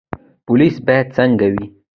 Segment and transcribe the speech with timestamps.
[0.45, 1.65] پولیس باید څنګه وي؟